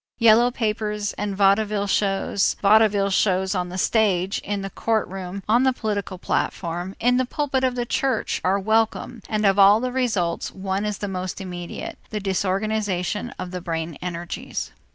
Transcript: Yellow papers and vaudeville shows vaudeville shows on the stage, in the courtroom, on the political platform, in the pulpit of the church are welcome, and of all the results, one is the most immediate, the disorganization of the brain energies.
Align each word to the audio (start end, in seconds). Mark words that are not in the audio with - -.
Yellow 0.17 0.49
papers 0.49 1.13
and 1.13 1.37
vaudeville 1.37 1.85
shows 1.85 2.55
vaudeville 2.59 3.11
shows 3.11 3.53
on 3.53 3.69
the 3.69 3.77
stage, 3.77 4.39
in 4.39 4.63
the 4.63 4.71
courtroom, 4.71 5.43
on 5.47 5.61
the 5.61 5.73
political 5.73 6.17
platform, 6.17 6.95
in 6.99 7.17
the 7.17 7.25
pulpit 7.25 7.63
of 7.63 7.75
the 7.75 7.85
church 7.85 8.41
are 8.43 8.57
welcome, 8.57 9.21
and 9.29 9.45
of 9.45 9.59
all 9.59 9.79
the 9.79 9.91
results, 9.91 10.51
one 10.51 10.85
is 10.85 10.97
the 10.97 11.07
most 11.07 11.39
immediate, 11.39 11.99
the 12.09 12.19
disorganization 12.19 13.31
of 13.37 13.51
the 13.51 13.61
brain 13.61 13.95
energies. 14.01 14.71